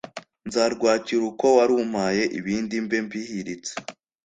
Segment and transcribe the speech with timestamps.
[0.47, 3.73] nzarwakira uko warumpaye ibindi mbe mbihiritse